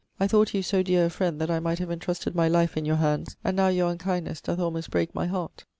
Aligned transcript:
I 0.19 0.25
thought 0.25 0.55
you 0.55 0.63
so 0.63 0.81
deare 0.81 1.05
a 1.05 1.09
friend 1.11 1.39
that 1.39 1.51
I 1.51 1.59
might 1.59 1.77
have 1.77 1.91
entrusted 1.91 2.33
my 2.33 2.47
life 2.47 2.75
in 2.75 2.85
your 2.85 2.95
hands 2.95 3.35
and 3.43 3.55
now 3.55 3.67
your 3.67 3.91
unkindnes 3.95 4.41
doth 4.41 4.57
almost 4.57 4.89
break 4.89 5.13
my 5.13 5.27
heart.' 5.27 5.65